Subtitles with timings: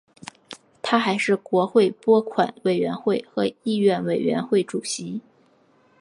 [0.81, 5.21] 他还是国会拨款委员会和议院委员会主席。